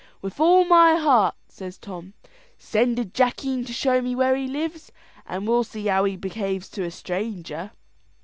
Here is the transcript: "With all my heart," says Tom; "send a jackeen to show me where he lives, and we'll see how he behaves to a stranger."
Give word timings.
"With 0.19 0.39
all 0.39 0.65
my 0.65 0.95
heart," 0.95 1.35
says 1.47 1.77
Tom; 1.77 2.15
"send 2.57 2.97
a 2.97 3.05
jackeen 3.05 3.63
to 3.65 3.71
show 3.71 4.01
me 4.01 4.15
where 4.15 4.35
he 4.35 4.47
lives, 4.47 4.91
and 5.27 5.47
we'll 5.47 5.63
see 5.63 5.85
how 5.85 6.05
he 6.05 6.15
behaves 6.15 6.69
to 6.69 6.83
a 6.83 6.89
stranger." 6.89 7.69